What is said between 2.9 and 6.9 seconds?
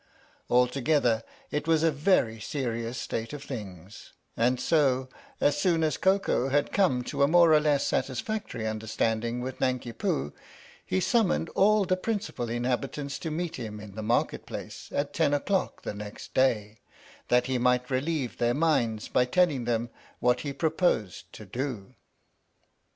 state of things, and so, as soon as Koko had